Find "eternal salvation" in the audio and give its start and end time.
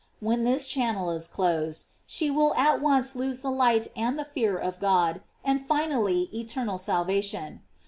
6.33-7.61